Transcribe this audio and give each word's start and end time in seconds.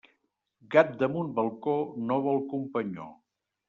Gat 0.75 0.89
damunt 1.03 1.31
balcó 1.41 1.77
no 2.09 2.21
vol 2.27 2.45
companyó. 2.57 3.11